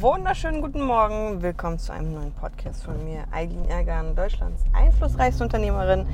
wunderschönen 0.00 0.62
guten 0.62 0.82
Morgen. 0.82 1.42
Willkommen 1.42 1.78
zu 1.78 1.92
einem 1.92 2.14
neuen 2.14 2.32
Podcast 2.32 2.84
von 2.84 3.04
mir, 3.04 3.24
Eileen 3.32 3.68
Ergan, 3.68 4.16
Deutschlands 4.16 4.64
einflussreichste 4.72 5.44
Unternehmerin. 5.44 6.06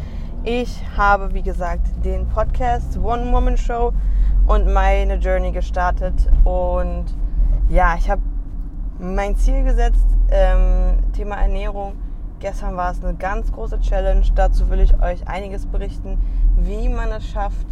Ich 0.42 0.82
habe, 0.96 1.32
wie 1.34 1.42
gesagt, 1.42 1.86
den 2.04 2.26
Podcast 2.28 2.98
One 2.98 3.30
Woman 3.30 3.56
Show 3.56 3.92
und 4.48 4.72
meine 4.72 5.14
Journey 5.18 5.52
gestartet. 5.52 6.14
Und 6.42 7.04
ja, 7.68 7.94
ich 7.96 8.10
habe 8.10 8.22
mein 8.98 9.36
Ziel 9.36 9.62
gesetzt, 9.62 10.06
ähm, 10.32 10.98
Thema 11.12 11.36
Ernährung. 11.36 11.92
Gestern 12.40 12.76
war 12.76 12.90
es 12.90 13.04
eine 13.04 13.14
ganz 13.14 13.52
große 13.52 13.78
Challenge. 13.78 14.26
Dazu 14.34 14.68
will 14.68 14.80
ich 14.80 15.00
euch 15.00 15.28
einiges 15.28 15.64
berichten, 15.64 16.18
wie 16.56 16.88
man 16.88 17.12
es 17.12 17.28
schafft, 17.28 17.68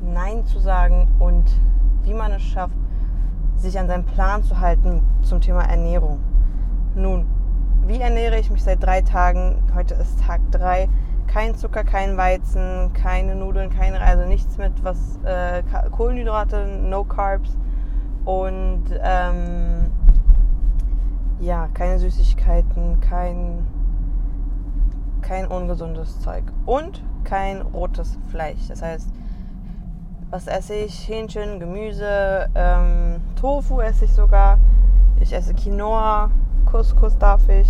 Nein 0.00 0.46
zu 0.46 0.58
sagen 0.58 1.08
und 1.18 1.44
wie 2.04 2.14
man 2.14 2.32
es 2.32 2.42
schafft, 2.42 2.76
sich 3.60 3.78
an 3.78 3.88
seinen 3.88 4.04
Plan 4.04 4.42
zu 4.42 4.58
halten 4.60 5.02
zum 5.22 5.40
Thema 5.40 5.62
Ernährung. 5.62 6.20
Nun, 6.94 7.26
wie 7.86 8.00
ernähre 8.00 8.38
ich 8.38 8.50
mich 8.50 8.62
seit 8.62 8.82
drei 8.82 9.02
Tagen? 9.02 9.62
Heute 9.74 9.94
ist 9.94 10.20
Tag 10.20 10.40
drei. 10.50 10.88
Kein 11.26 11.54
Zucker, 11.54 11.84
kein 11.84 12.16
Weizen, 12.16 12.92
keine 12.92 13.36
Nudeln, 13.36 13.70
keine 13.70 14.00
also 14.00 14.24
nichts 14.26 14.58
mit 14.58 14.72
was 14.82 15.18
äh, 15.24 15.62
Kohlenhydrate, 15.92 16.66
no 16.66 17.04
Carbs 17.04 17.56
und 18.24 18.84
ähm, 19.00 19.92
ja 21.38 21.68
keine 21.72 21.98
Süßigkeiten, 22.00 23.00
kein 23.00 23.66
kein 25.22 25.46
ungesundes 25.46 26.18
Zeug 26.20 26.42
und 26.66 27.04
kein 27.22 27.62
rotes 27.62 28.18
Fleisch. 28.30 28.66
Das 28.68 28.82
heißt 28.82 29.12
was 30.30 30.46
esse 30.46 30.74
ich? 30.74 31.08
Hähnchen, 31.08 31.58
Gemüse, 31.58 32.48
ähm, 32.54 33.20
Tofu 33.34 33.80
esse 33.80 34.04
ich 34.04 34.12
sogar. 34.12 34.58
Ich 35.18 35.32
esse 35.32 35.54
Quinoa, 35.54 36.30
Couscous 36.66 37.18
darf 37.18 37.48
ich. 37.48 37.68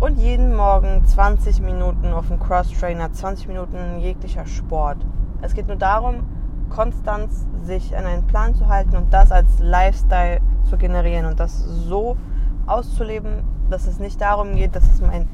Und 0.00 0.18
jeden 0.18 0.56
Morgen 0.56 1.04
20 1.04 1.60
Minuten 1.60 2.12
auf 2.12 2.28
dem 2.28 2.40
Cross-Trainer, 2.40 3.12
20 3.12 3.48
Minuten 3.48 3.98
jeglicher 3.98 4.46
Sport. 4.46 5.04
Es 5.42 5.54
geht 5.54 5.66
nur 5.66 5.76
darum, 5.76 6.26
konstant 6.70 7.30
sich 7.64 7.96
an 7.96 8.06
einen 8.06 8.26
Plan 8.26 8.54
zu 8.54 8.68
halten 8.68 8.96
und 8.96 9.12
das 9.12 9.30
als 9.30 9.58
Lifestyle 9.58 10.40
zu 10.64 10.76
generieren 10.76 11.26
und 11.26 11.40
das 11.40 11.58
so 11.64 12.16
auszuleben, 12.66 13.42
dass 13.70 13.86
es 13.86 13.98
nicht 13.98 14.20
darum 14.20 14.54
geht, 14.54 14.74
dass, 14.74 14.84
es 14.90 15.00
mein, 15.00 15.28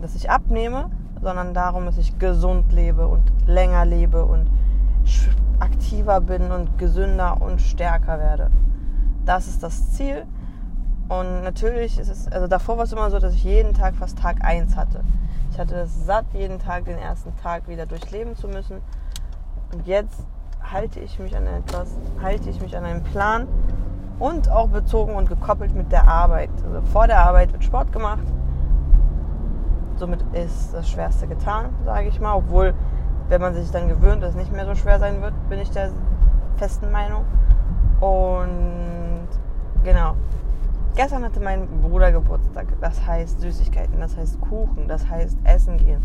dass 0.00 0.14
ich 0.14 0.30
abnehme, 0.30 0.90
sondern 1.20 1.52
darum, 1.52 1.84
dass 1.84 1.98
ich 1.98 2.18
gesund 2.18 2.72
lebe 2.72 3.06
und 3.06 3.22
länger 3.46 3.84
lebe 3.84 4.24
und 4.24 4.46
aktiver 5.58 6.20
bin 6.20 6.50
und 6.50 6.78
gesünder 6.78 7.40
und 7.40 7.60
stärker 7.60 8.18
werde. 8.18 8.50
Das 9.24 9.46
ist 9.46 9.62
das 9.62 9.92
Ziel. 9.92 10.26
Und 11.08 11.42
natürlich 11.42 11.98
ist 11.98 12.08
es, 12.08 12.28
also 12.28 12.46
davor 12.46 12.76
war 12.76 12.84
es 12.84 12.92
immer 12.92 13.10
so, 13.10 13.18
dass 13.18 13.34
ich 13.34 13.44
jeden 13.44 13.74
Tag 13.74 13.96
fast 13.96 14.18
Tag 14.18 14.44
1 14.44 14.76
hatte. 14.76 15.00
Ich 15.50 15.58
hatte 15.58 15.74
es 15.74 16.06
satt, 16.06 16.26
jeden 16.32 16.58
Tag 16.58 16.84
den 16.84 16.98
ersten 16.98 17.34
Tag 17.36 17.66
wieder 17.66 17.84
durchleben 17.84 18.36
zu 18.36 18.46
müssen. 18.46 18.80
Und 19.72 19.86
jetzt 19.86 20.24
halte 20.62 21.00
ich 21.00 21.18
mich 21.18 21.36
an 21.36 21.46
etwas, 21.46 21.88
halte 22.22 22.48
ich 22.48 22.60
mich 22.60 22.76
an 22.76 22.84
einen 22.84 23.02
Plan 23.02 23.48
und 24.20 24.48
auch 24.50 24.68
bezogen 24.68 25.14
und 25.14 25.28
gekoppelt 25.28 25.74
mit 25.74 25.90
der 25.90 26.06
Arbeit. 26.06 26.50
Also 26.64 26.80
vor 26.82 27.06
der 27.08 27.18
Arbeit 27.18 27.52
wird 27.52 27.64
Sport 27.64 27.90
gemacht. 27.92 28.22
Somit 29.96 30.24
ist 30.32 30.72
das 30.72 30.88
Schwerste 30.88 31.26
getan, 31.26 31.70
sage 31.84 32.08
ich 32.08 32.20
mal, 32.20 32.34
obwohl 32.34 32.74
wenn 33.30 33.40
man 33.40 33.54
sich 33.54 33.70
dann 33.70 33.88
gewöhnt, 33.88 34.22
dass 34.22 34.30
es 34.30 34.36
nicht 34.36 34.52
mehr 34.52 34.66
so 34.66 34.74
schwer 34.74 34.98
sein 34.98 35.22
wird, 35.22 35.32
bin 35.48 35.60
ich 35.60 35.70
der 35.70 35.90
festen 36.56 36.90
Meinung. 36.90 37.24
Und 38.00 39.28
genau. 39.84 40.16
Gestern 40.96 41.24
hatte 41.24 41.38
mein 41.38 41.68
Bruder 41.80 42.10
Geburtstag. 42.10 42.66
Das 42.80 43.06
heißt 43.06 43.40
Süßigkeiten, 43.40 44.00
das 44.00 44.16
heißt 44.16 44.40
Kuchen, 44.40 44.88
das 44.88 45.08
heißt 45.08 45.38
Essen 45.44 45.78
gehen. 45.78 46.02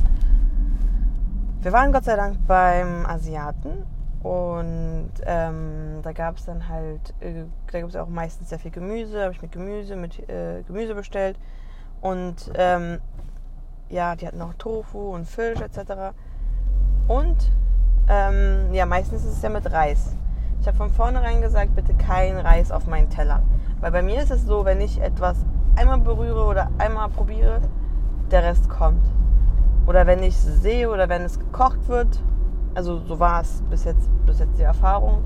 Wir 1.62 1.72
waren 1.72 1.92
Gott 1.92 2.04
sei 2.04 2.16
Dank 2.16 2.38
beim 2.48 3.08
Asiaten 3.08 3.88
und 4.22 5.10
ähm, 5.26 6.00
da 6.04 6.12
gab 6.12 6.38
es 6.38 6.46
dann 6.46 6.70
halt, 6.70 7.16
äh, 7.22 7.46
da 7.72 7.80
gibt 7.80 7.90
es 7.90 7.96
auch 7.96 8.08
meistens 8.08 8.50
sehr 8.50 8.60
viel 8.60 8.70
Gemüse. 8.70 9.24
Habe 9.24 9.34
ich 9.34 9.42
mit 9.42 9.52
Gemüse, 9.52 9.96
mit 9.96 10.30
äh, 10.30 10.62
Gemüse 10.68 10.94
bestellt. 10.94 11.40
Und 12.02 12.52
ähm, 12.54 13.00
ja, 13.90 14.16
die 14.16 14.28
hatten 14.28 14.42
auch 14.44 14.54
Tofu 14.60 15.16
und 15.16 15.26
Fisch 15.26 15.60
etc. 15.60 16.14
Und 17.08 17.52
ähm, 18.08 18.74
ja, 18.74 18.86
meistens 18.86 19.24
ist 19.24 19.34
es 19.38 19.42
ja 19.42 19.50
mit 19.50 19.72
Reis. 19.72 20.16
Ich 20.62 20.68
habe 20.68 20.78
von 20.78 20.90
vornherein 20.90 21.42
gesagt, 21.42 21.76
bitte 21.76 21.94
kein 21.94 22.38
Reis 22.38 22.72
auf 22.72 22.88
meinen 22.88 23.10
Teller. 23.10 23.44
Weil 23.82 23.92
bei 23.92 24.02
mir 24.02 24.22
ist 24.22 24.32
es 24.32 24.46
so, 24.46 24.66
wenn 24.66 24.82
ich 24.82 25.00
etwas 25.02 25.38
einmal 25.76 26.00
berühre 26.00 26.46
oder 26.46 26.70
einmal 26.78 27.10
probiere, 27.10 27.62
der 28.32 28.44
Rest 28.44 28.70
kommt. 28.70 29.06
Oder 29.86 30.08
wenn 30.08 30.24
ich 30.24 30.36
sehe 30.36 30.90
oder 30.90 31.10
wenn 31.10 31.22
es 31.22 31.40
gekocht 31.40 31.88
wird, 31.88 32.20
also 32.74 33.00
so 33.00 33.20
war 33.20 33.42
es 33.42 33.62
bis 33.70 33.84
jetzt, 33.84 34.10
bis 34.26 34.40
jetzt 34.40 34.58
die 34.58 34.64
Erfahrung, 34.64 35.26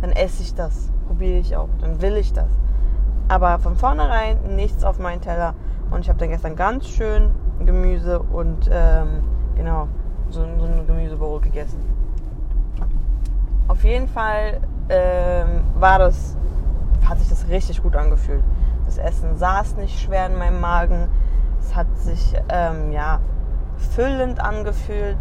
dann 0.00 0.10
esse 0.10 0.42
ich 0.42 0.54
das, 0.54 0.90
probiere 1.06 1.38
ich 1.38 1.56
auch, 1.56 1.68
dann 1.80 2.00
will 2.02 2.16
ich 2.16 2.32
das. 2.32 2.48
Aber 3.28 3.60
von 3.60 3.76
vornherein 3.76 4.56
nichts 4.56 4.82
auf 4.82 4.98
meinen 4.98 5.20
Teller. 5.20 5.54
Und 5.90 6.00
ich 6.00 6.08
habe 6.08 6.18
dann 6.18 6.30
gestern 6.30 6.56
ganz 6.56 6.88
schön 6.88 7.30
Gemüse 7.64 8.18
und 8.18 8.68
ähm, 8.72 9.22
genau 9.54 9.86
so, 10.30 10.40
so 10.58 10.64
ein 10.64 10.86
Gemüsebrot 10.86 11.42
gegessen. 11.42 11.78
Auf 13.68 13.84
jeden 13.84 14.08
Fall 14.08 14.60
ähm, 14.88 15.62
war 15.78 15.98
das, 15.98 16.36
hat 17.04 17.18
sich 17.18 17.28
das 17.28 17.48
richtig 17.48 17.82
gut 17.82 17.96
angefühlt. 17.96 18.42
Das 18.86 18.98
Essen 18.98 19.36
saß 19.36 19.76
nicht 19.76 20.00
schwer 20.00 20.26
in 20.26 20.36
meinem 20.36 20.60
Magen. 20.60 21.08
Es 21.60 21.76
hat 21.76 21.86
sich 21.98 22.34
ähm, 22.48 22.90
ja 22.92 23.20
füllend 23.94 24.40
angefühlt. 24.40 25.16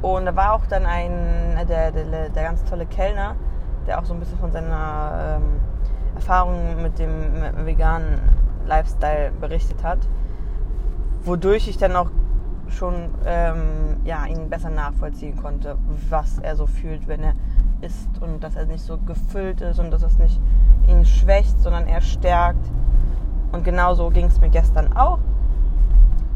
Und 0.00 0.26
da 0.26 0.36
war 0.36 0.54
auch 0.54 0.66
dann 0.66 0.86
ein, 0.86 1.58
der, 1.68 1.90
der, 1.90 2.28
der 2.28 2.42
ganz 2.42 2.64
tolle 2.64 2.86
Kellner, 2.86 3.34
der 3.86 3.98
auch 3.98 4.04
so 4.04 4.14
ein 4.14 4.20
bisschen 4.20 4.38
von 4.38 4.52
seiner 4.52 5.38
ähm, 5.38 5.60
Erfahrung 6.14 6.82
mit 6.82 6.98
dem 6.98 7.16
veganen 7.64 8.20
Lifestyle 8.66 9.32
berichtet 9.40 9.82
hat. 9.82 9.98
Wodurch 11.24 11.68
ich 11.68 11.78
dann 11.78 11.96
auch 11.96 12.10
schon 12.70 13.10
ähm, 13.24 13.96
ja, 14.04 14.26
ihn 14.26 14.48
besser 14.48 14.70
nachvollziehen 14.70 15.36
konnte, 15.36 15.76
was 16.08 16.38
er 16.38 16.56
so 16.56 16.66
fühlt, 16.66 17.08
wenn 17.08 17.22
er 17.22 17.34
isst 17.80 18.10
und 18.20 18.42
dass 18.42 18.56
er 18.56 18.66
nicht 18.66 18.84
so 18.84 18.98
gefüllt 18.98 19.60
ist 19.60 19.78
und 19.78 19.90
dass 19.90 20.02
es 20.02 20.18
nicht 20.18 20.40
ihn 20.88 21.04
schwächt, 21.04 21.58
sondern 21.60 21.86
er 21.86 22.00
stärkt. 22.00 22.66
Und 23.52 23.64
genauso 23.64 24.10
ging 24.10 24.26
es 24.26 24.40
mir 24.40 24.50
gestern 24.50 24.92
auch. 24.94 25.18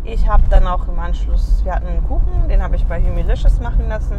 Ich 0.05 0.29
habe 0.29 0.43
dann 0.51 0.67
auch 0.67 0.89
im 0.89 0.99
Anschluss, 0.99 1.65
wir 1.65 1.75
hatten 1.75 1.87
einen 1.87 2.07
Kuchen, 2.07 2.49
den 2.49 2.63
habe 2.63 2.77
ich 2.77 2.87
bei 2.87 3.01
Humilicious 3.01 3.61
machen 3.61 3.89
lassen. 3.89 4.19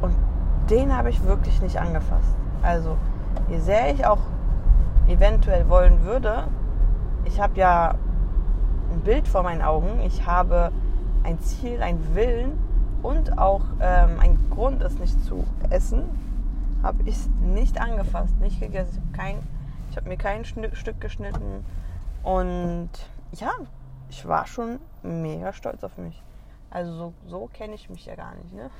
Und 0.00 0.14
den 0.70 0.96
habe 0.96 1.10
ich 1.10 1.24
wirklich 1.24 1.60
nicht 1.60 1.80
angefasst. 1.80 2.36
Also, 2.62 2.96
je 3.48 3.58
sehr 3.58 3.92
ich 3.92 4.06
auch 4.06 4.20
eventuell 5.08 5.68
wollen 5.68 6.04
würde, 6.04 6.44
ich 7.24 7.40
habe 7.40 7.58
ja 7.58 7.94
ein 8.90 9.00
Bild 9.00 9.28
vor 9.28 9.42
meinen 9.42 9.62
Augen. 9.62 10.00
Ich 10.00 10.26
habe 10.26 10.72
ein 11.22 11.40
Ziel, 11.40 11.82
einen 11.82 12.14
Willen 12.14 12.58
und 13.02 13.38
auch 13.38 13.62
ähm, 13.80 14.18
einen 14.20 14.50
Grund, 14.50 14.82
es 14.82 14.98
nicht 14.98 15.22
zu 15.24 15.44
essen, 15.70 16.04
habe 16.82 17.02
ich 17.04 17.16
nicht 17.40 17.80
angefasst, 17.80 18.38
nicht 18.40 18.60
gegessen. 18.60 18.90
Ich 18.94 19.00
habe 19.00 19.16
kein, 19.16 19.38
hab 19.96 20.06
mir 20.06 20.16
kein 20.16 20.44
Stück 20.44 21.00
geschnitten. 21.00 21.64
Und 22.22 22.90
ja, 23.32 23.50
ich 24.08 24.26
war 24.26 24.46
schon 24.46 24.78
mega 25.02 25.52
stolz 25.52 25.84
auf 25.84 25.96
mich. 25.98 26.22
Also 26.70 26.92
so, 26.92 27.14
so 27.26 27.50
kenne 27.52 27.74
ich 27.74 27.88
mich 27.88 28.06
ja 28.06 28.14
gar 28.14 28.34
nicht. 28.34 28.52
Ne? 28.52 28.70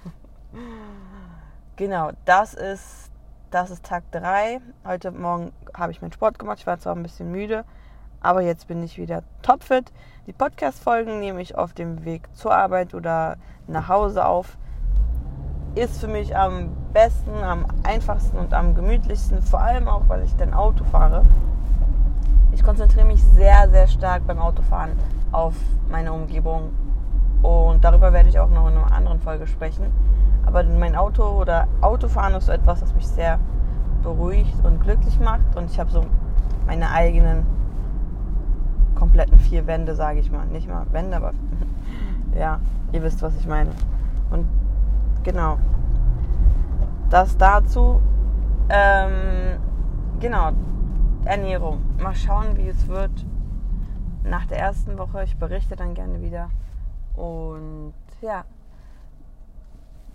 genau, 1.76 2.10
das 2.24 2.54
ist, 2.54 3.10
das 3.50 3.70
ist 3.70 3.84
Tag 3.84 4.04
3. 4.12 4.60
Heute 4.84 5.10
Morgen 5.10 5.52
habe 5.74 5.92
ich 5.92 6.02
meinen 6.02 6.12
Sport 6.12 6.38
gemacht. 6.38 6.58
Ich 6.58 6.66
war 6.66 6.78
zwar 6.78 6.94
ein 6.94 7.02
bisschen 7.02 7.30
müde, 7.30 7.64
aber 8.20 8.42
jetzt 8.42 8.68
bin 8.68 8.82
ich 8.82 8.98
wieder 8.98 9.22
topfit. 9.42 9.92
Die 10.26 10.32
Podcast-Folgen 10.32 11.20
nehme 11.20 11.40
ich 11.40 11.56
auf 11.56 11.72
dem 11.72 12.04
Weg 12.04 12.22
zur 12.34 12.54
Arbeit 12.54 12.94
oder 12.94 13.36
nach 13.66 13.88
Hause 13.88 14.26
auf. 14.26 14.56
Ist 15.74 16.00
für 16.00 16.08
mich 16.08 16.36
am 16.36 16.70
besten, 16.92 17.32
am 17.42 17.66
einfachsten 17.84 18.36
und 18.36 18.52
am 18.52 18.74
gemütlichsten, 18.74 19.42
vor 19.42 19.60
allem 19.60 19.88
auch, 19.88 20.02
weil 20.08 20.24
ich 20.24 20.34
dann 20.36 20.52
Auto 20.52 20.84
fahre. 20.84 21.24
Ich 22.52 22.64
konzentriere 22.64 23.06
mich 23.06 23.22
sehr, 23.22 23.70
sehr 23.70 23.86
stark 23.86 24.26
beim 24.26 24.38
Autofahren 24.40 24.92
auf 25.30 25.54
meine 25.88 26.12
Umgebung 26.12 26.72
und 27.42 27.84
darüber 27.84 28.12
werde 28.12 28.28
ich 28.28 28.40
auch 28.40 28.50
noch 28.50 28.68
in 28.68 28.76
einer 28.76 28.92
anderen 28.92 29.20
Folge 29.20 29.46
sprechen. 29.46 29.86
Aber 30.44 30.64
mein 30.64 30.96
Auto 30.96 31.22
oder 31.22 31.68
Autofahren 31.82 32.34
ist 32.34 32.46
so 32.46 32.52
etwas, 32.52 32.80
das 32.80 32.94
mich 32.94 33.06
sehr 33.06 33.38
beruhigt 34.02 34.64
und 34.64 34.80
glücklich 34.80 35.20
macht 35.20 35.54
und 35.56 35.70
ich 35.70 35.78
habe 35.78 35.90
so 35.90 36.04
meine 36.66 36.90
eigenen 36.90 37.46
kompletten 39.08 39.38
vier 39.38 39.66
Wände, 39.66 39.94
sage 39.94 40.20
ich 40.20 40.30
mal. 40.30 40.46
Nicht 40.46 40.68
mal 40.68 40.86
Wände, 40.92 41.16
aber 41.16 41.32
ja, 42.38 42.60
ihr 42.92 43.02
wisst, 43.02 43.22
was 43.22 43.34
ich 43.38 43.46
meine. 43.46 43.70
Und 44.30 44.46
genau, 45.24 45.58
das 47.08 47.36
dazu. 47.38 48.00
Ähm, 48.68 49.58
genau, 50.20 50.50
Ernährung. 51.24 51.80
Mal 52.02 52.14
schauen, 52.14 52.56
wie 52.56 52.68
es 52.68 52.86
wird 52.86 53.24
nach 54.24 54.44
der 54.44 54.58
ersten 54.58 54.98
Woche. 54.98 55.24
Ich 55.24 55.38
berichte 55.38 55.74
dann 55.74 55.94
gerne 55.94 56.20
wieder. 56.20 56.50
Und 57.16 57.94
ja, 58.20 58.44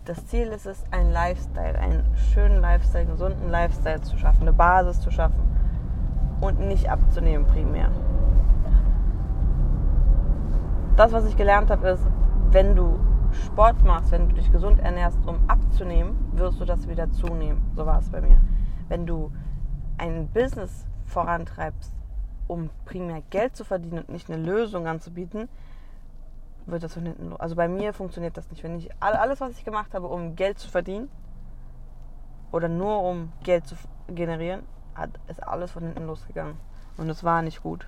das 0.05 0.27
Ziel 0.27 0.49
ist 0.49 0.67
es, 0.67 0.83
einen 0.91 1.11
Lifestyle, 1.11 1.79
einen 1.79 2.03
schönen 2.31 2.61
Lifestyle, 2.61 3.05
gesunden 3.05 3.49
Lifestyle 3.49 4.01
zu 4.01 4.17
schaffen, 4.17 4.43
eine 4.43 4.53
Basis 4.53 5.01
zu 5.01 5.09
schaffen 5.09 5.41
und 6.41 6.59
nicht 6.59 6.89
abzunehmen 6.91 7.47
primär. 7.47 7.89
Das, 10.95 11.11
was 11.11 11.25
ich 11.25 11.35
gelernt 11.35 11.71
habe, 11.71 11.87
ist, 11.89 12.05
wenn 12.51 12.75
du 12.75 12.99
Sport 13.31 13.83
machst, 13.83 14.11
wenn 14.11 14.29
du 14.29 14.35
dich 14.35 14.51
gesund 14.51 14.79
ernährst, 14.79 15.17
um 15.25 15.39
abzunehmen, 15.49 16.15
wirst 16.33 16.59
du 16.59 16.65
das 16.65 16.87
wieder 16.87 17.09
zunehmen. 17.11 17.63
So 17.75 17.87
war 17.87 17.97
es 17.97 18.09
bei 18.09 18.21
mir. 18.21 18.39
Wenn 18.89 19.07
du 19.07 19.31
ein 19.97 20.27
Business 20.27 20.85
vorantreibst, 21.05 21.91
um 22.47 22.69
primär 22.85 23.23
Geld 23.31 23.55
zu 23.55 23.63
verdienen 23.63 23.99
und 23.99 24.09
nicht 24.09 24.29
eine 24.29 24.43
Lösung 24.43 24.85
anzubieten, 24.85 25.49
wird 26.67 26.83
das 26.83 26.93
von 26.93 27.03
hinten 27.03 27.31
los. 27.31 27.39
Also 27.39 27.55
bei 27.55 27.67
mir 27.67 27.91
funktioniert 27.93 28.37
das 28.37 28.51
nicht. 28.51 28.63
Wenn 28.63 28.77
ich 28.77 28.91
alles, 28.99 29.41
was 29.41 29.57
ich 29.57 29.65
gemacht 29.65 29.95
habe, 29.95 30.07
um 30.07 30.35
Geld 30.35 30.59
zu 30.59 30.69
verdienen 30.69 31.09
oder 32.51 32.69
nur 32.69 33.01
um 33.01 33.33
Geld 33.43 33.65
zu 33.65 33.75
generieren, 34.09 34.61
ist 35.27 35.41
alles 35.41 35.71
von 35.71 35.83
hinten 35.83 36.05
losgegangen. 36.05 36.57
Und 36.97 37.09
es 37.09 37.23
war 37.23 37.41
nicht 37.41 37.63
gut. 37.63 37.87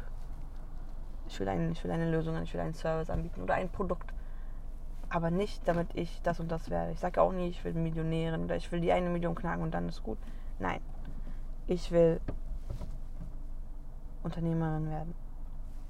Ich 1.28 1.40
will, 1.40 1.48
ein, 1.50 1.72
ich 1.72 1.84
will 1.84 1.92
eine 1.92 2.10
Lösung, 2.10 2.42
ich 2.42 2.54
will 2.54 2.62
einen 2.62 2.74
Service 2.74 3.10
anbieten 3.10 3.42
oder 3.42 3.56
ein 3.56 3.70
Produkt. 3.70 4.14
Aber 5.10 5.32
nicht, 5.32 5.68
damit 5.68 5.88
ich 5.94 6.22
das 6.24 6.40
und 6.40 6.52
das 6.52 6.70
werde. 6.70 6.92
Ich 6.92 7.00
sage 7.00 7.22
auch 7.22 7.32
nie, 7.32 7.48
ich 7.48 7.64
will 7.64 7.74
Millionärin 7.74 8.44
oder 8.44 8.56
ich 8.56 8.72
will 8.72 8.82
die 8.82 8.92
eine 8.92 9.10
Million 9.10 9.36
knacken 9.36 9.64
und 9.64 9.74
dann 9.74 9.88
ist 9.88 10.04
gut. 10.04 10.18
Nein. 10.60 10.80
Ich 11.68 11.92
will 11.92 12.20
Unternehmerin 14.24 14.90
werden. 14.90 15.16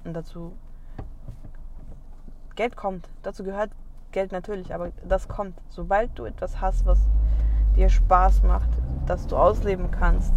Und 0.04 0.14
dazu 0.14 0.52
Geld 2.54 2.76
kommt. 2.76 3.08
Dazu 3.22 3.44
gehört 3.44 3.70
Geld 4.12 4.32
natürlich, 4.32 4.74
aber 4.74 4.92
das 5.06 5.28
kommt. 5.28 5.60
Sobald 5.68 6.18
du 6.18 6.24
etwas 6.24 6.60
hast, 6.60 6.86
was 6.86 7.06
dir 7.76 7.88
Spaß 7.88 8.42
macht, 8.42 8.70
dass 9.06 9.26
du 9.26 9.36
ausleben 9.36 9.90
kannst, 9.90 10.32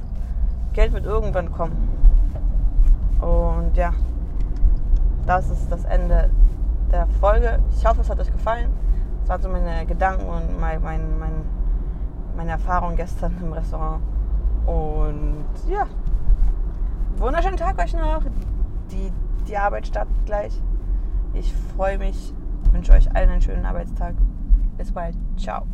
Geld 0.74 0.94
wird 0.94 1.06
irgendwann 1.06 1.52
kommen. 1.52 1.78
Und 3.22 3.76
ja, 3.76 3.94
das 5.30 5.48
ist 5.52 5.72
das 5.72 5.86
Ende 5.86 6.32
der 6.92 7.06
Folge. 7.20 7.60
Ich 7.78 7.86
hoffe, 7.86 8.02
es 8.02 8.10
hat 8.10 8.20
euch 8.20 8.32
gefallen. 8.32 8.72
Das 9.22 9.30
waren 9.30 9.42
so 9.44 9.50
meine 9.50 9.86
Gedanken 9.86 10.26
und 10.28 10.60
mein, 10.60 10.82
mein, 10.82 11.20
mein, 11.20 11.32
meine 12.36 12.52
Erfahrung 12.52 12.96
gestern 12.96 13.38
im 13.40 13.54
Restaurant. 13.54 14.02
Und 14.66 15.46
ja, 15.68 15.86
wunderschönen 17.18 17.58
Tag 17.58 17.78
euch 17.78 17.94
noch. 17.94 18.24
Die, 18.90 19.12
die 19.48 19.56
Arbeit 19.56 19.86
startet 19.86 20.16
gleich. 20.26 20.60
Ich 21.34 21.54
freue 21.76 22.00
mich, 22.00 22.34
wünsche 22.72 22.94
euch 22.94 23.16
allen 23.16 23.30
einen 23.30 23.42
schönen 23.42 23.68
Arbeitstag. 23.68 24.16
Bis 24.78 24.92
bald. 24.92 25.16
Ciao. 25.38 25.68